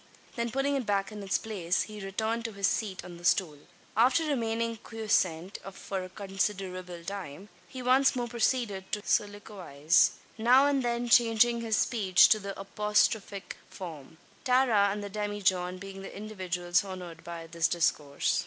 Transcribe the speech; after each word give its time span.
Then 0.35 0.49
putting 0.49 0.75
it 0.75 0.87
back 0.87 1.11
in 1.11 1.21
its 1.21 1.37
place, 1.37 1.83
he 1.83 2.03
returned 2.03 2.43
to 2.45 2.53
his 2.53 2.65
seat 2.65 3.05
on 3.05 3.17
the 3.17 3.23
stool. 3.23 3.59
After 3.95 4.25
remaining 4.25 4.77
quiescent 4.77 5.59
for 5.73 6.03
a 6.03 6.09
considerable 6.09 7.03
time, 7.05 7.49
he 7.67 7.83
once 7.83 8.15
more 8.15 8.27
proceeded 8.27 8.91
to 8.93 9.03
soliloquise 9.05 10.13
now 10.39 10.65
and 10.65 10.81
then 10.81 11.07
changing 11.07 11.61
his 11.61 11.77
speech 11.77 12.29
to 12.29 12.39
the 12.39 12.59
apostrophic 12.59 13.57
form 13.69 14.17
Tara 14.43 14.87
and 14.91 15.03
the 15.03 15.09
demijohn 15.11 15.77
being 15.77 16.01
the 16.01 16.17
individuals 16.17 16.83
honoured 16.83 17.23
by 17.23 17.45
his 17.45 17.67
discourse. 17.67 18.39